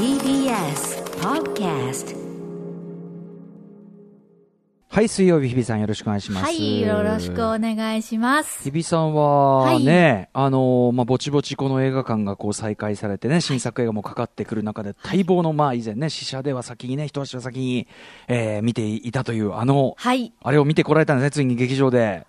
[0.00, 2.16] TBS Podcast
[4.88, 6.44] はい、水曜日、日比さんよろしくお願いします。
[6.46, 8.62] はい、よろしくお願いします。
[8.62, 17.86] 日比さんははいね、あのーまあ、ぼちぼちこの映画館がこう再開されてね、新作映画もかかってくる中で、待望の、まあ、以前ね、試写では先にね、一足は先に、
[18.26, 20.32] えー見ていたという、あの、はい。
[20.42, 22.26] あれを見てこられたんですね、ついに劇場で。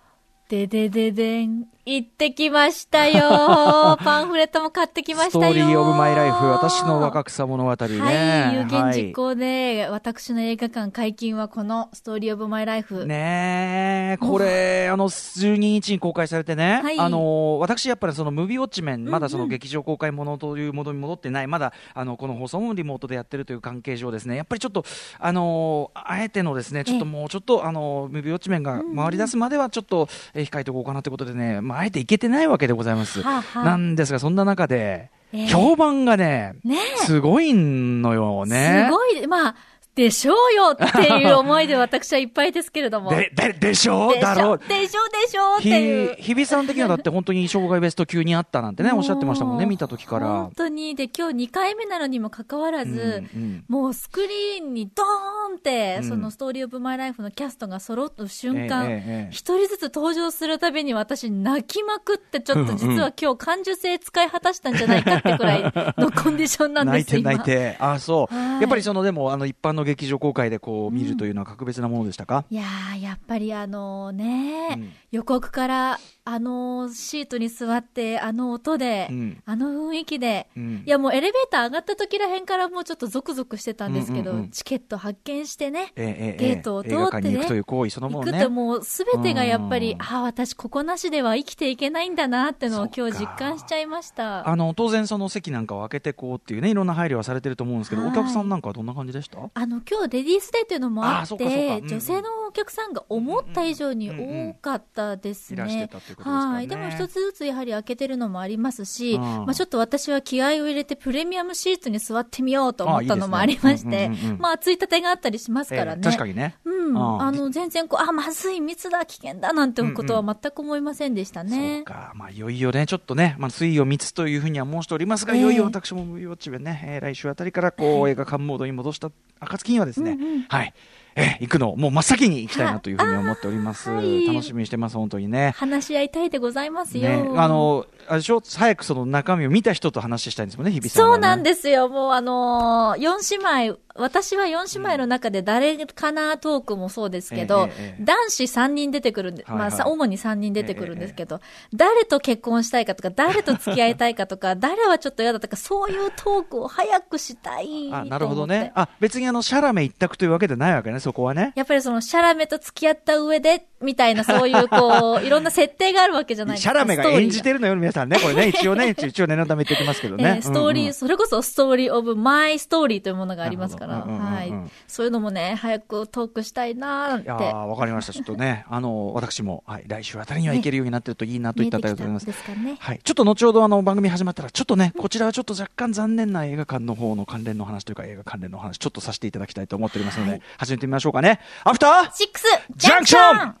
[0.50, 1.64] ででででん。
[1.84, 3.96] 行ってきましたよ。
[4.04, 5.52] パンフレットも買ってきましたよ。
[5.52, 7.98] ストーリーオブマイライフ、私の若草物語ね。
[7.98, 13.04] はい、有言実行で、私の映画館解禁はこのストーリーオブマイライフ。
[13.04, 16.98] ねえ、これ、あの、12日に公開されてね、はい。
[17.00, 24.84] あの、私やっぱりそのムービーウォッチメン、まだそのうんうん劇場公開ものというものに戻ってない、まだ、あの、この放送もリモートでやってるという関係上ですね、やっぱりちょっと、
[25.18, 27.10] あの、あえてのですね、ちょっとええ。
[27.10, 33.22] もうちょっと、あの、ムービーウォッチメンが回り出すまではちょっと、えー控えておこうかなということでね、まあ、あえていけてないわけでございます。
[33.22, 38.86] はあはあなんですが、そんな中で、ええ評判がね、ねすごいのよね。
[38.88, 39.54] すごい、まあ、
[39.94, 43.10] でしょうよっていう思いで私はいっぱいですけれども。
[43.10, 44.14] で、で、でしょう？
[44.14, 44.54] でしだろう？
[44.54, 46.16] ょでしょでしょっていう。
[46.16, 50.26] ひ、日比さん的にはだって本当に障害ベスト級にあったなんてね、おっしゃってましたもんね、う見た時から。
[50.26, 50.52] 本。
[50.56, 53.64] 当に、で、今日2回目なのにもかかわらず、うんうん。
[53.68, 56.08] もうスクリーンにドーンって、うん。
[56.08, 65.62] そのストーリーオブマイライフのキャストが揃った瞬間、ええええ一人ずつ登場するたびに私泣きまくって、ちょっと実は今日感受性使い果たしたんじゃないかってくらい
[65.98, 67.76] のコンディションなん泣いてです今泣いて。
[67.78, 68.34] あ、そう。
[68.34, 68.60] はい。
[68.62, 72.44] やっぱりその、でも、あの、一般の劇場公開でこう、見るというのは格別なものでしたか？
[72.50, 74.92] いやー、やっぱりあのね、うん。
[75.10, 79.42] 予告からあのシートに座って、あの音で、うん。
[79.44, 80.82] あの雰囲気で、うん。
[80.86, 88.32] いやもうエレベーター上がった時らへんからもうちょっとゾクゾクしてたんですけど、うんうんうんチケット発見してね、ええええゲートを通ってねという行為そのものね。
[88.32, 90.02] 行くともうすべてがやっぱり、うん。
[90.02, 94.48] ああ、私ここなしでは生きていけないんだなってのを今日実感しちゃいました。
[94.48, 98.10] あの、当然その席なんかを開けてこうっていうね、いろんな配慮はされてると思うんですけど、はい。
[98.12, 99.38] お客さんなんかはどんな感じでした？
[99.52, 106.16] あの、今日レディースデーというのもあって、うん女性のお客さんが思った以上に多かったですいらしてねたっていう。
[106.16, 106.68] ことですかねはい。
[106.68, 116.02] でも一つずつやはり開けてるのもありますし、うんまあちょっと私は気合を入れてプレミアムシートに座ってみようと思ったのもありましてうんうんうんうん、まあついたてがあったりしますからええね。
[116.02, 116.56] 確かにね。
[116.64, 116.96] うん。
[116.96, 121.82] ああの、全然こう、あ、まずい、密だ、危険だ、なんてことは全く思いませんでしたそうね。
[121.84, 130.74] か、まあ、いよいよね、ちょっとね、まあ、推移を密というふうには申しておりますが、ええいよいよ私も無料チベね、えー来週あたりからこう、映画館モードに戻した暁にはですね、うんうんはい、
[131.16, 133.90] えー行くのをもう真っ先に行きたいなというふうに思っております。
[133.90, 135.54] あはい楽しみにしてます、本当にね。
[135.56, 137.08] 話し合いたいでございますよ。
[137.08, 141.14] ね、あの、あれでしょ、早くその中身を見た人と話したいんですもんね、日比さんは、ね。
[141.14, 141.88] そうなんですよ。
[141.88, 147.68] もうあのー、四姉妹、私は四姉妹の中で誰かなトークもそうですけど、
[148.00, 151.40] 男子三人出てくるんで、はいはいまあさ、主に三人出てくるんですけど、
[151.74, 157.90] 誰と結婚したいかとか、誰と付き合いたいかとか、 誰はちょっと嫌だとか、そういうトークを早くしたい。
[157.92, 158.72] あ、なるほどね。
[158.74, 161.52] あ、別にあの、シャラメ一択というわけでないわけね、そこはね。
[161.56, 166.72] やっぱりその、シャラメと付き合った上で、みたいな、そういう、こう、 いろんな設定があるわけじゃないですか。
[166.72, 168.18] シャラメが演じてるのよ、皆さんね。
[168.18, 170.24] これね、一応ね、一応念のため言っておきますけどね。
[170.36, 174.52] えーストーリー、うんうんそれこそストーリーオブマイストーリーというものがありますから、うんうんうんうんはい。
[174.86, 177.24] そういうのもね、早くトークしたいなーなんて。
[177.26, 178.12] いやーわかりました。
[178.12, 182.26] ちょっとね、あの、私も、はい、来週あたりには行けるようになってるといいなといったあたりでございます。
[182.26, 182.76] 見えてきたんですかね。
[182.78, 183.00] はい。
[183.02, 191.40] ちょっと後ほどあの番組始まったら、ちょっとね、こちらはちょっと若干残念な映画館の方の関連の話というか映画関連の話、ちょっとさせていただきたいと思っておりますので、はい始めてみましょうかね。
[191.64, 192.44] アフターシックス
[192.76, 193.18] ジャンクショ
[193.48, 193.54] ン.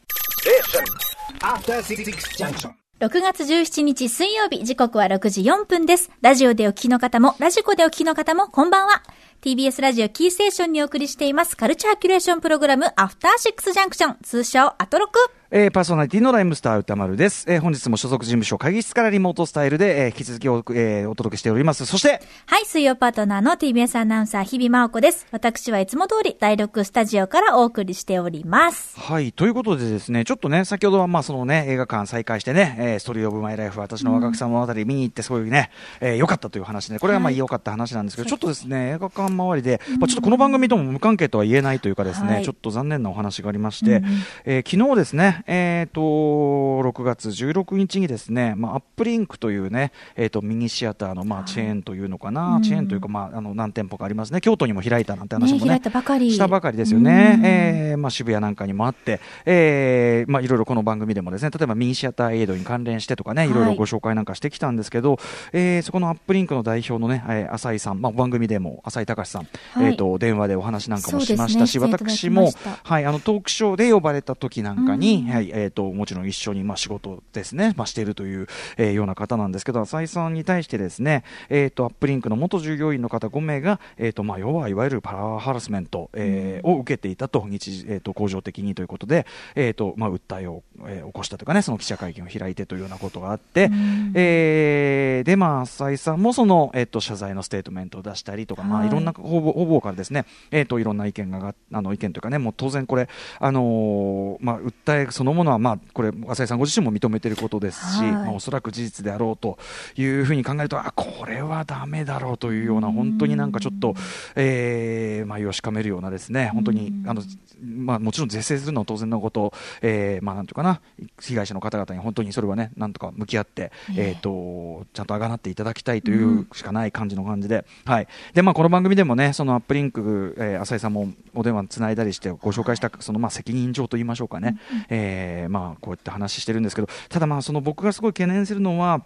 [2.98, 6.10] 6月17日水曜日、時刻は6時4分です。
[6.20, 9.04] ラジオでお聞きの方も、ラジコでお聞きの方も、こんばんは。
[9.40, 15.12] TBS ラジオキーステーションにお送りしています、カルチャーキュレーションプログラム、アフターシックスジャンクション、通称、アトロク。
[15.54, 17.44] えーパーソナリティのライムスター歌丸です。
[17.46, 21.84] えー本日も所属事務所会議室からリモートスタイルで、えー引き続きお,、えーお届けしております。
[21.84, 25.26] そして、はい、水曜パートナーの TBS アナウンサー、日々真央子です。
[25.30, 28.98] 私はいつも通り、第6スタジオからお送りしております。
[28.98, 29.32] はい。
[29.32, 35.70] ということでですね、ちょっとね、先ほどはまあそのね、映画館再開してね、えーストーリーオブマイライフ、私の若草物語見に行って、そういうね、
[36.00, 44.02] えー良かったという話で、これはまあはい良かった話なんですけど、ちょっとですね、映画館周りで、まあちょっとこの番組とも無関係とは言えないというかですね、はいちょっと残念なお話がありまして、
[44.46, 54.40] えー昨日ですね、えっ、と、6月16日にですね、まあアップリンクというね、えっ、と、ミニシアターのまあチェーンというのかな、チェーンというかまあ、あの、何店舗かありますね。
[54.40, 56.32] 京都にも開いたなんて話もね、ね開いたばかり。
[56.32, 57.36] したばかりですよね。
[57.38, 57.46] うん。
[57.46, 63.52] えーまあ、渋谷なんかにもあって、えーまあ、いろいろこの番組でもですね、例えばミニシアターエイドに関連してとかね、い。
[63.52, 65.18] ろいろご紹介なんかしてきたんですけど、
[65.52, 69.90] えーそこのアップリンクの代表のね、えー浅井さん、まあ、番組でも浅井隆さん、はい。
[69.90, 71.86] えっ、と、電話でお話なんかもしましたし、ね。
[71.86, 72.50] 私も
[72.84, 78.46] はい、あの、トークショーで呼ばれた時なんかに、うんはいえー、ともちろん一緒に、まあ、仕事ですね、まあ、しているという、
[78.76, 93.70] えーような方なんですけど、浅井さんに対してですね、えー、とアップリンクの元従業員の方5名が、えーとまあ、要はいわゆるパワーハラスメント、えーを受けていたと、日えー、と恒常的にということで、えーとまあ、訴えを、えー起こしたというかね、その記者会見を開いてというようなことがあって、
[94.14, 98.88] えーで、まあ、浅井さんもその、えー、と謝罪のステートメントを出したりとか、まあ、はい。
[98.88, 103.08] いろんな方々からですね、えー、といろんな意見ががあの意見というかね、もう当然これ、
[103.38, 108.12] あのーまあ、訴えそのものは、まあ、これ、浅井さんご自身も認めていることですし、はい。
[108.12, 109.56] まあ、おそらく事実であろうと
[109.96, 113.94] いうふうに考えると、あこれはだめだろうというような、本当になんかちょっと、
[114.34, 117.22] えー、まあ、よしかめるようなですね、本当に、あの
[117.62, 120.80] まあ、もちろん是正するのは当然のこと、えーまあ、なんていうかな、
[121.20, 124.16] 被害者の方々に本当にそれはね、なんとか向き合って、え。
[124.18, 128.08] ー、とちゃんとあがなっていただきたいというしかない感じの感じで、はい。
[128.34, 134.58] でまあ、この番組でもね、そのアップリンク、えー浅井さんもお電話つないだりして、ご紹介したそのまあ責任上と言いましょうかね、
[134.88, 135.11] えー
[135.48, 139.02] まあ、こうやって話してるんですけど、ただ、まあその僕がすごい懸念するのは、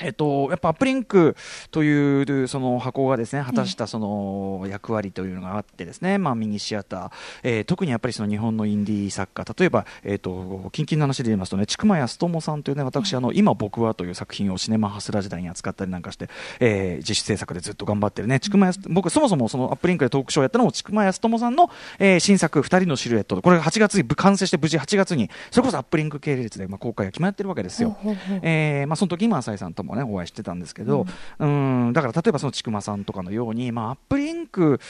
[0.00, 1.36] えっと、やっぱアップリンク
[1.70, 7.10] というその箱がですね果たしたその役割というのがあってですね、まあ、ミニシアター、
[7.44, 16.28] えー特にやっぱりその日本のインディー作家例えば、えっと近々の話で言いますとね千曲康友さんというね私あの今僕はという作品をシネマハスラ時代に扱ったりなんかして、
[16.60, 18.40] えー自主制作でずっと頑張ってるね。
[18.40, 23.40] 千曲康僕そもそもそのアップリンクでトークショーをやったのも千曲康友さんの、えー新作二人のシルエット。
[23.40, 27.90] これが8月に完成して無事8月にそれこそアップリンク系列でまあ公開が決まってるわけですよ。
[27.90, 28.40] ほうほうほう。
[28.42, 31.06] えーまあ、その時にも浅井さんともねお会いしてたんですけど、
[31.38, 34.80] うん、だから例えばその千曲さんとかのように、まあ、アップリンク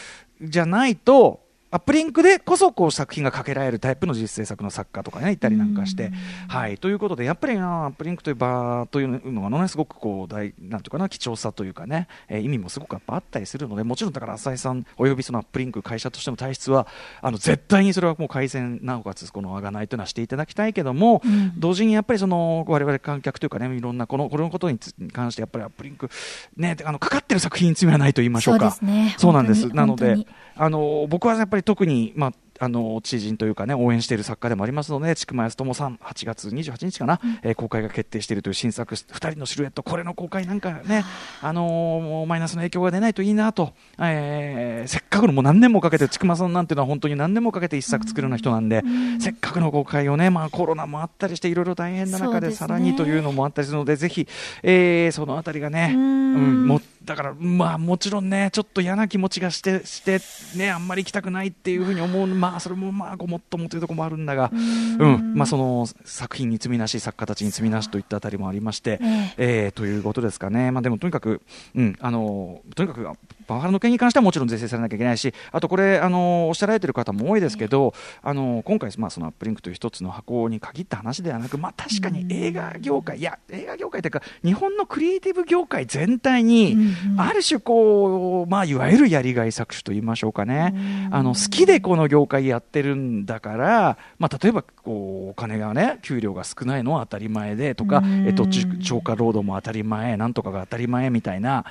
[0.41, 1.44] じゃないと
[1.75, 6.13] アップリンクでこそこう作品がかけられるタイプの実制作の作家とかねいたりなんかして、
[6.47, 16.87] はい、ということでやっぱりなアップリンクという場というのはねすごくこう大なんていうかな貴重さというかね、えー意味もすごくやっぱあったりするのでもちろんだから浅井さんおよびそのアップリンク会社としての体質は
[17.21, 21.23] あの絶対にそれはもう改善なおかつこのあがないというのはしていただきたいけども、
[21.57, 26.09] 同時にやっぱりその我々観客というかねいろんなこのこれのことにつに関してやっぱりアップリンク
[26.57, 28.71] ねあのかかってる作品に罪はないと言いましょうか。
[28.71, 29.15] そうですね。
[29.19, 29.69] そうなんです。
[29.71, 30.25] なので
[30.57, 41.05] あの僕はやっぱり特に、まあ、あの知人というかね応援している作家でもありますので千曲康友さん8月28日かな、えー公開が決定しているという新作2人のシルエットこれの公開なんかね、
[41.41, 48.83] あのーマイナスの影響が出ないといいなと、えーせっかくのもう何年もかけて千曲さんなんていうのは本当に何年もかけて一作作るような人なんで、
[49.21, 54.27] せっかくの公開をね、まあ、コロナもあったりしていろいろ大変な中でさらにというのもあったりするのでぜひ、
[54.63, 56.25] えーそのあたりがね、うん。
[56.35, 60.21] うんもだから、まあ、もちろんね、ちょっと嫌な気持ちがして、して
[60.57, 69.69] ね、あんまり行きたくないっていうふうに思う、まあ、それもまあ、ごもっともというところもあるんだが、うん、まあ、その作品に罪なし、作家たちに罪なしといったあたりもありまして、ええ。
[69.69, 71.41] ーということですかね、まあ、でもとにかく、
[71.75, 73.09] うん、あのとにかく
[73.47, 86.77] パワハラの件に関してはもちろん是正されなきゃいけないし、あとこれ、あのおっしゃられてる方も多いですけど、あの今回、まあ、そのアップリンクという一つの箱に限った話ではなく、まあ、確かに映画業界、いや、映画業界というか、日本のクリエイティブ業界全体に、
[87.17, 90.75] ある種こう、まあ、いわゆるやりがい搾取と言いましょうかね、
[91.11, 101.65] あの好きでこの業界やってるんだから、まあ、例えばこうお金がね、給料が少ないのは当たり前でとか、えっと、ち超過労働も当たり前、なんとかが当たり前みたいな、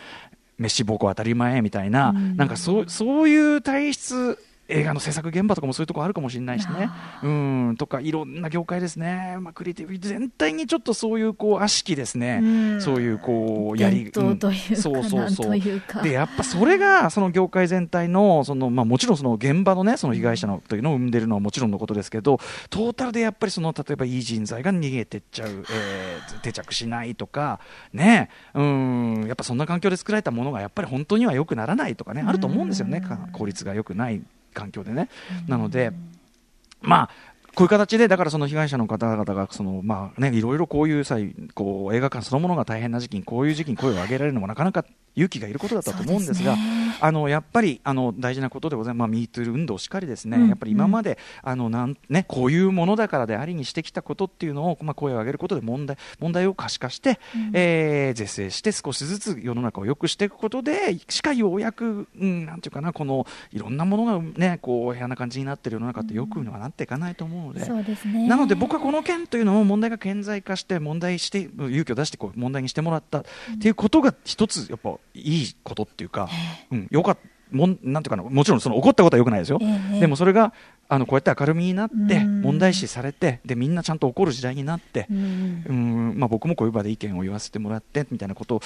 [0.58, 4.38] 飯ぼこ当たり前みたいな、なんかそうそういう体質、
[4.68, 6.90] 映画の制作現場とかもそういうところあるかもしれないしね、
[7.22, 7.76] うん。
[7.78, 12.46] とかいろんな業界ですね、まあ、クリエイティブ全体にちょっとそういうこう悪しきですね、う
[12.78, 12.82] ん。
[12.82, 14.76] そういうこうやり伝統というかん。
[14.78, 15.60] そうそうそう。
[16.04, 22.40] でやっぱそれがその業界全体のその、まあ、もちろんその現場のねその被害者のというのを生んでるのはもちろんのことですけど
[22.70, 27.60] トータルでやっぱりその例えばいい人材が逃げてっちゃう、えー定着しないとか
[27.94, 28.30] ね。
[28.54, 29.26] うん。
[29.28, 33.02] やっぱそんな環境で作られたものがやっぱり本当には良くならないとかねあると思うんですよね。
[33.02, 34.22] か効率が良くない
[34.54, 35.10] 環境でね。
[35.48, 35.92] なので
[36.82, 46.84] まあこういう形で、だからその被害者の方々が、その、まあね、いろいろこういう際、こう、映画館そのものが大変な時期に、こういう時期に声を上げられるのもなかなか勇気がいることだったと思うんですが、すね。
[47.00, 49.10] あの、やっぱり、あの、大事なことでございます。
[49.10, 57.20] まあ、MeToo 運動しかりですね、うんやっぱり今まで、あの、なん、ね、こういうものだからでありにしてきたことっていうのを、まあ、声を上げることで問題、問題を可視化して、
[57.54, 68.28] えー是正して少しずつ世の中を良くしていくことで、しかようやく、うん、なんていうかな、この、いろんなものがね、こう、部屋な感じになってる世の中ってよくはなっていかないと思うので、そうですね。
[68.28, 73.20] なので僕はこの件というのを問題が顕在化して問題して勇気を出してこう問題にしてもらった。
[73.20, 73.24] っ
[73.60, 76.30] ていうことが一つやっぱいいことっていうか、
[76.72, 80.54] うん、よかったもんなんていうかなもちろんその怒ったことはよくないですよ、ええでもそれが
[80.90, 82.42] あのこうやって明るみになってうん。
[82.42, 85.64] 問題視されてでみんなちゃんと怒る時代になってう、ん。
[85.68, 88.62] うんまあ、僕もこういう場で意見を言わせてもらってみたいなことを、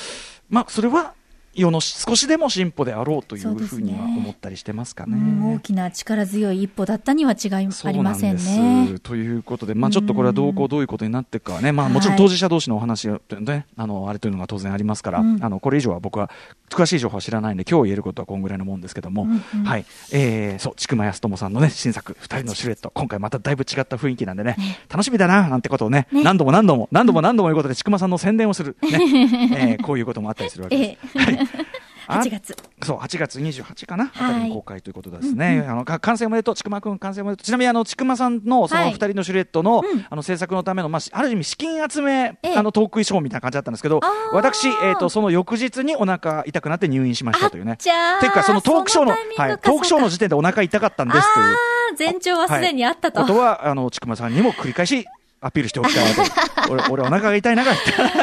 [0.49, 1.13] まあ、それは
[1.57, 5.17] 世の少しでも進歩であろうといそうふうには思ったりしてますかね。
[5.17, 8.39] うん大きな力強い一歩だったには違いありませんね。
[8.39, 8.99] す。
[8.99, 12.17] ということで、まあ、ちょっとこれはどうこうどういうことになっていくかはね、まあ、もちろんはい。
[12.19, 15.43] 当事者同士のお話がね、あのあれというのが当然ありますから、うん。
[15.43, 16.29] あのこれ以上は僕は
[16.69, 19.63] 詳しい情報は知らないんで、今日言えることはこんぐらいのもんですけども、うんうん。
[19.63, 24.55] はい、えー、そう、千曲康友さんのね、新作、二人のシルエット、今回まただいぶ違った雰囲気なんでね、
[24.89, 26.23] 楽しみだな、なんてことをね、ね。
[26.23, 28.89] 何度も何度も、何度も何度も言うことで、千曲さんの宣伝をする、ね、
[29.57, 31.17] えーこういうこともあったりするわけです。
[31.17, 31.39] ええ。
[31.43, 31.46] あ
[32.07, 32.55] 8月。
[32.83, 34.31] そう、8月28かな、はい。
[34.31, 35.65] あたりに公開ということですね。
[35.67, 37.45] あの、か完成おめでとう、ちくまくん完成おめでとう。
[37.45, 38.91] ちなみに、あの、ちくまさんの、そのはい。
[38.91, 40.05] 二人のシルエットの、うん。
[40.09, 42.55] あの、制作のための、まあ、しある意味、資金集め、ええ。
[42.55, 43.99] あの、トークショーみたいな感じだったんですけど
[44.31, 47.77] 私、えっ、と、その翌日にお腹痛くなって入院しましたというね。
[47.77, 49.17] ていうか、そのトークショーの、は
[49.53, 51.55] い、トークショーの時点でお腹痛かったんですという。
[51.97, 53.19] 前兆はすでにあったと。
[53.21, 53.27] はい。
[53.27, 55.05] ことは、あの、ちくまさんにも繰り返し、
[55.39, 56.31] アピールしておきたいなと。
[56.73, 57.77] 俺、俺お腹が痛いながら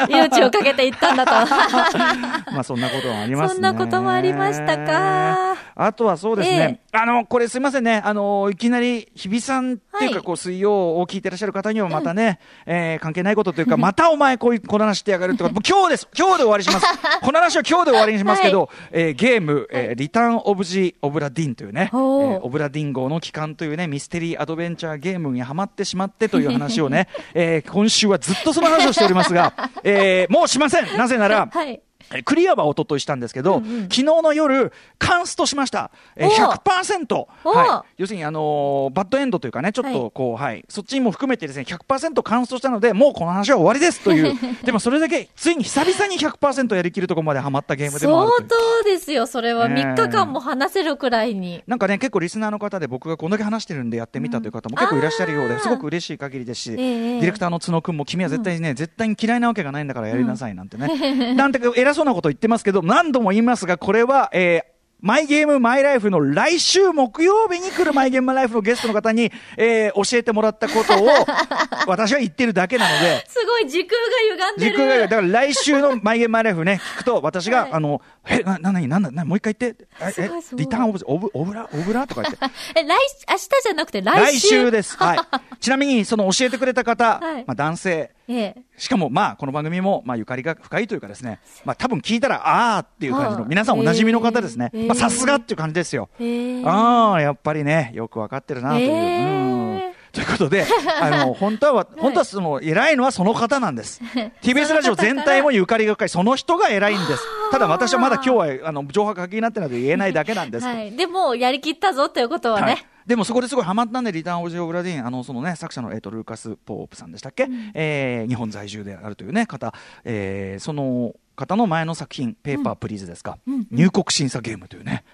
[0.09, 0.38] 言って。
[0.38, 1.33] 命をかけていったんだと。
[2.52, 3.54] まあそんなことはありますね。
[3.54, 5.56] そんなこともありましたか。
[5.76, 6.80] あとはそうですね。
[6.92, 8.00] あの、これすいませんね。
[8.04, 16.09] あの、いきなり、日比さんっていうか、はいこう、水曜を聞いてらっしゃる方にはまたね、えー関係ないことというか、 またお前こういう、この話してやがるとか、もう今日です。
[16.16, 16.87] 今日で終わりします。
[17.23, 27.03] この話は今日で終わりにしますけど、えーゲーム、えーリターン・オブ・ジ・オブラディンというね、えーオブラディン号の帰還というね、ミステリーアドベンチャーゲームにハマってしまってという話をね、
[27.34, 29.52] えー今週はずっとその話をしておりますが、
[29.84, 30.96] えーもうしません。
[30.96, 31.80] なぜなら、はい。
[32.12, 35.90] えークリアは一昨日したんですけど、昨日の夜、カンストしました。
[36.16, 37.26] えー、お100%。
[37.44, 37.92] おはい。
[38.02, 44.34] 要するに、あのーバッドエンドというかね、ちょっはいとこう、はい、そっちも含めてですね、100%カンストしたので、もうこの話は終わりですという。
[44.64, 48.61] でもそれだけ、ついに久々に100%やりきるところまでハマったゲームでもある相という。
[48.82, 49.68] 当ですよ、それは。
[49.68, 51.62] ねえ3日間も話せるくらいに。
[51.66, 61.34] なんかね、結構リスナーの方で僕がこんだけ話してるんでやってみたという方も結構いらっしゃるようで、あーすごく嬉しい限りですし、えデえィレクターの角くんも君は絶対にね、絶対に嫌いなわけがないんだからやりなさいなんてね。
[61.34, 71.09] なんて偉そうなこと言ってますけど、何度も言いますが、これは、えーマイゲームマイライフの来週木曜日に来るマイゲームマイライフのゲストの方に、えー教えてもらったことを、
[71.87, 74.73] 私は言ってるだけなので、すごい時空が歪んでる。
[74.73, 79.87] 時空が、だから来週のマイゲームマイライフね、聞くと、私が、はいあの、え、な、な、なに、なんだ、な、もう一回言って、
[80.19, 82.07] え、リターンオブ、オブ、オブラ、オブラ？
[82.07, 82.38] とか言って。
[82.81, 84.49] え、来、明日じゃなくて来来週。
[84.49, 84.97] 週です。
[85.02, 85.19] はい。
[85.61, 88.57] ちなみに、その教えてくれた方、 はいまあ男性、ええ。
[88.78, 94.71] しかも、まあ、この番組も、まあ、ゆかりが深いというかですね、まあ、多分聞いたら、あーっていう感じの、はい皆さんおなじみの方ですね。
[94.73, 96.09] えーまあ、さすがっていう感じですよ。
[96.19, 96.62] へえ。
[96.64, 98.90] ああ、やっぱりね、よくわかってるなという。
[98.90, 100.64] えーうんということで、
[101.02, 104.00] あの、本当は、本当はその、偉いのはその方なんです。
[104.43, 107.23] TBS ラジオ全体もゆかりが深い、その人が偉いんです。
[107.54, 110.66] ただ私はまだ今日は、あの、情報が書きになってないので言えないだけなんです。
[110.66, 110.75] と。
[110.75, 110.90] はい。
[110.90, 112.66] でも、やりきったぞということはね。
[112.66, 112.87] はい。
[113.06, 119.73] でもそこですごいハマったんで、リターン・オブ・ジ・オブ・ラディーン、あの、そのね、作者の、えっ、と、ルーカス・ポープさんでしたっけ、えー日本在住であるというね、方、
[120.04, 123.38] えーその方の前の作品、ペーパー・プリーズですか、
[123.70, 125.04] 入国審査ゲームというね、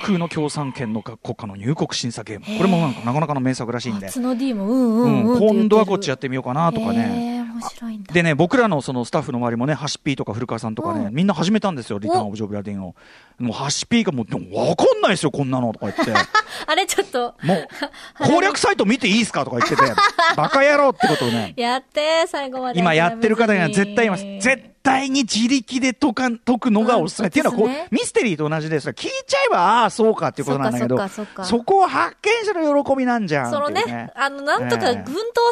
[0.00, 2.58] 架空の共産権の国家の入国審査ゲーム。
[2.58, 7.35] これもなんかなかなかの名作らしいんで、角 D もうんうんうん、うん、今度はこっちやっってみようかなとかね。
[7.46, 7.52] ね。
[7.60, 8.12] 面白いんだ。
[8.12, 12.94] でね、僕らのそのスタッフの周りもね、ハシピーとか古川さんとかね、うんみんな始めたんですよ、リターン・オブ・ジョブ・ラディンを。
[13.38, 16.12] もうハシピーがもう、でもわかんないですよ、こんなのとか言って。
[16.66, 17.68] あれちょっと、もう、
[18.24, 19.82] 攻略サイト見ていいですかとか言ってて、
[20.36, 22.80] バカ野郎ってことをね、 やって、最後まで。
[22.80, 24.22] 今やってる方には絶対言います。
[24.24, 24.75] 絶対
[25.10, 27.26] に自力で解か、解くのがおすすめ。
[27.26, 30.96] うんっていうのはこうね、ミステリーと同じで、それ聞いちゃえば、ああ、そうかっていうことなんだけど、
[31.44, 33.84] そこを発見する喜びなんじゃんってそのね。
[33.84, 35.04] ね、あの、なんとか奮闘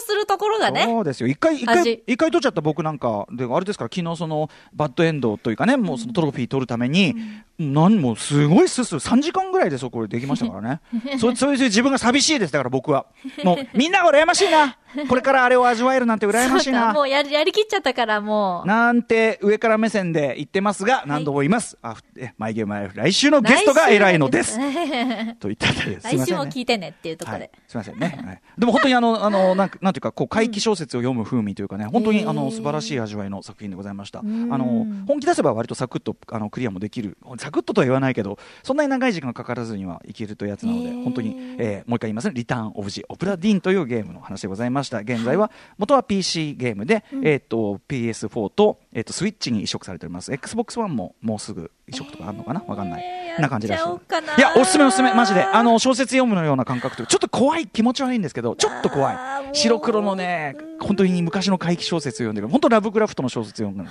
[0.06, 0.84] するところがね。
[0.84, 1.26] そうですよ。
[1.26, 7.14] 一回、一回味、一回取っちゃった僕なんか、で、あれですから、昨日その、バッドエンドというかね、もうそのトロフィー取るために、
[7.58, 10.80] なんもうすごいスス、3時間ぐらいでそこでできましたからね。
[11.18, 13.06] そそういう自分が寂しいです、だから僕は。
[13.44, 14.76] もう、みんなが羨ましいな。
[15.08, 17.02] これからあれを味わえるなんて羨ましいなも。
[17.02, 18.68] うやり、やりきっちゃったからもう。
[18.68, 21.78] なんて上から目線で言ってますが、何度も言います。
[21.82, 24.56] あ、えマイゲームマイライフ来週のゲストが偉いのです。
[25.40, 26.08] と言ったあたりです。
[26.08, 28.40] すい来週も聞いてねっていうところではい。、すみませんね、はい。
[28.58, 34.20] でも本当にあの、 あの、なんかなんていうか、こう、怪奇小説を読む風味というかね、本当にあの、素晴らしい味わいの作品でございました。
[34.20, 37.16] あの、本気出せば割とサクッと、あの、クリアもできる。
[37.38, 44.98] サクッととは言わないけど、そんなに長い時間かからずにはいけるというやつなので、本当に、えーもう一回言いますね、リターン・オブ・ジ・オブラディーンというゲームの話でございました。
[44.98, 50.32] 現在は、元は PC ゲームで、えっと、PS4 と、えっと、スイッチに移植されております。
[50.32, 52.62] Xbox One ももうすぐ移植とかあるのかな？
[52.66, 53.04] わかんない。
[53.04, 54.40] えーな感じらしい。
[54.40, 55.42] やおすすめおすすめ、マジで。
[55.42, 59.16] あの、小説読むのような感覚というかちょっと怖い、気持ち悪いんですけど、ちょっと怖い
[59.52, 62.46] 白黒のね、本当に昔の怪奇小説読んでる。
[62.46, 63.88] 本当ラブクラフトの小説読んでる。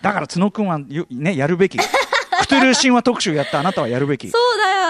[0.00, 1.76] だから角くんはよね、やるべき。
[2.46, 4.30] クトゥルー神話特集やったあなたはやるべき。
[4.30, 4.42] そう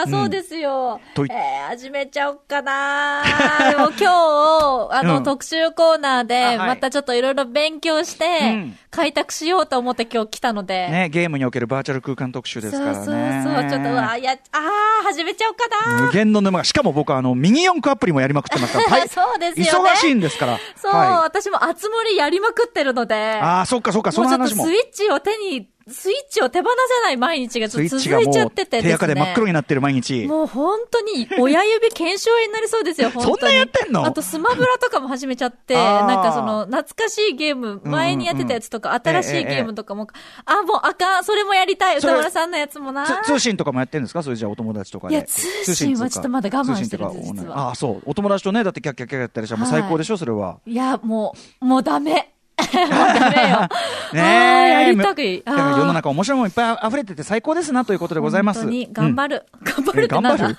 [0.06, 1.00] だよ、そうですよ。
[1.14, 3.22] といえー、始めちゃおっかな
[3.70, 10.88] でも今日、あの、うん特集コーナーで、あはいまたちょっといろいろ勉強して、うん開拓しようと思って今日来たので。
[10.88, 13.60] ね、ゲームにおけるバーチャル空間特集ですそうそうからね。
[13.60, 20.58] そう、ちょっと、うわ、や、あー、始めちゃおうかな無限の沼が、しかも僕はあの、ミニ四駆アプリもやりまくってますから、 大そうですよね忙しいんですから。
[20.76, 23.14] そう、は私も熱盛やりまくってるので。
[23.14, 23.18] い。
[23.18, 25.02] ああ、そっかそっか、その話ももうちょっとス。
[25.02, 28.88] イッチを手に、スイッチを手放せない毎日がちょっと続いちゃっててね。
[28.88, 30.26] 手垢で真っ黒になってる毎日。
[30.26, 33.36] もう本当に親指検証炎になりそうですよ、本当に。
[33.38, 34.04] そんなやってんの？
[34.04, 40.08] あとスマブラとかも始めちゃって、 なんかその懐かしいゲーム、前にやってたやつとか、新しいゲームとかも、
[40.44, 43.06] あ、もうあかん、それもやりたい、歌村さんのやつもな。
[43.22, 44.24] つ通信とかもやってるんですか？
[44.24, 45.14] それじゃあお友達とかで。
[45.14, 48.02] いや通信はちょっとまだ我慢してるんです実はああ、そう。
[48.06, 50.58] お友達とね、だってキャッキャッキャッやったりしたらもうはい最高でしょ、それは。
[50.66, 52.32] いや、もう、もうダメ。
[54.12, 55.42] ねえやりたくい。
[55.46, 55.52] 世
[55.84, 58.60] の中面白いもんいっぱい溢れてて最高ですなということでございます。
[58.60, 59.36] 本当に頑張る。
[59.36, 59.46] る。
[59.62, 60.56] 頑張るって頑なんだ張る？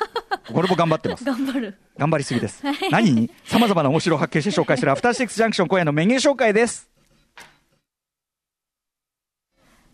[0.53, 1.23] これも頑張ってます。
[1.25, 1.77] 頑張る。
[1.97, 2.63] 頑張りすぎです。
[2.91, 3.11] 何？
[3.11, 6.89] に様々な面白を発見して紹介するアフターシックスジャンクション今夜のメニュー紹介です。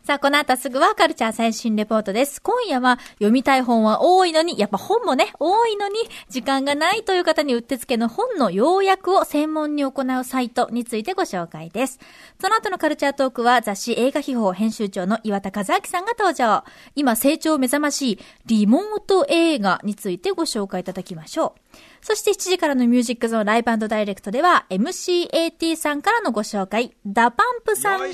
[0.05, 2.41] さあ、この後すぐはカルチャー最新レポートです。
[2.41, 5.95] 今夜は読みたい本は多いのに、やっぱ本もね、多いのに、
[6.27, 12.01] 時間がないという方にうってつけの本の要約を専門に行うサイトについてご紹介です。
[12.41, 16.65] その後のカルチャートークは雑誌映画秘宝編集長の岩田和明さんが登場。
[16.95, 21.77] 今成長目覚ましいリモート映画についてご紹介いただきましょう。
[22.03, 28.05] そして7時からのミュージックゾーンライブダイレクトでは MCAT さんからのご紹介、 DA PUMP さんが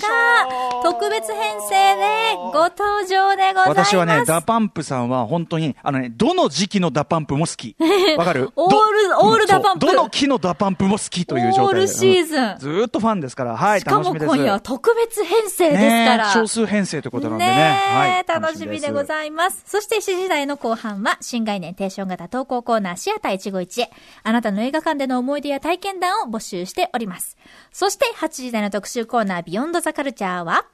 [0.83, 3.69] 特別編成でご登場でございます。
[3.69, 7.75] 私はね、ダパンプさんは本当に、あのね、どの時期の DA PUMP も好き。
[8.17, 8.51] わかる？
[8.55, 11.61] オールどオールダパンプそうどの期の DA PUMP も好きという状態で。
[11.63, 14.13] オールシーズンうんずーっとファンですから、はい、しかも。
[14.15, 16.27] 今夜は特別編成ですから。
[16.27, 17.55] ね少数編成ということなんでね。
[17.55, 18.25] ねえ、はい。
[18.27, 19.63] 楽しみでございます。
[19.65, 23.91] そして7時台の後半は、新概念提唱型投稿コーナーシアター151へ、
[24.23, 27.37] あなたの映画館での思い出や体験談を募集しております。
[27.71, 30.65] そして8時台の特集コーナービヨンドザカルチャーは、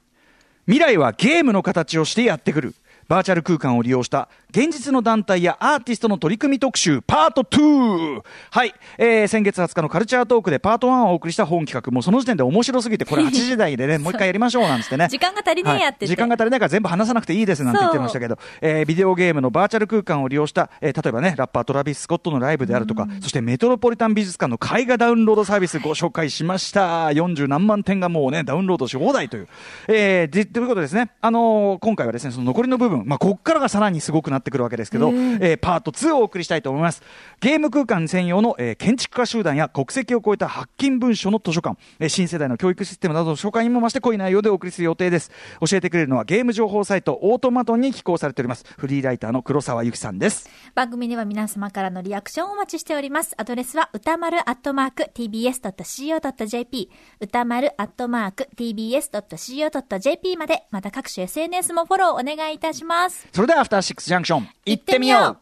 [0.66, 2.74] 未来はゲームの形をしてやってくる。
[3.08, 11.92] バーチャル空間を利用した現実の団体やアーティストの取り組み特集パート2はい、えー、先月20日のカルチャートークでパート1をお送りした本企画。
[11.92, 15.08] もうその時点で面白すぎてこれ8時台でね もう一回やりましょうなんつってね。
[15.10, 16.08] 時間が足りねえやってはい。
[16.08, 27.08] 時間が足りないから全部話さなくていいですなんて言ってましたけど、えービデオゲームのバーチャル空間を利用した、えー例えばねラッパートラビス・スコットのライブであるとか、そしてメトロポリタン美術館の絵画ダウンロードサービスご紹介しました。
[27.08, 29.48] 40何万点がもうねダウンロードし放題という、
[29.88, 37.02] えー、でということですね、あのー今回はですねその残りの部分、まあ、ここからがさらにすごくなってくるわけですけど、えーパート2をお送りしたいと思います。
[37.40, 45.30] ゲーム空間専用の、えー建築家集団や国籍を超えた発金文書の図書館、えー新世代の教育システムなどの紹介にも増して濃い内容でお送りする予定です。
[45.66, 48.64] 教えてくれるのはゲーム情報サイトオートマトンに寄稿されております。
[48.76, 50.48] フリーライターの黒沢由紀さんです。
[50.74, 53.34] 番組では皆様からのリアクションをお待ちしております。
[53.36, 63.26] アドレスは歌丸アットマーク tbs.co.jp 歌丸アットマーク tbs.co.jp まで、また各種 SNS もフォローお願いいたします。
[63.32, 65.38] それではアフターシックスジャンクション行ってみよう。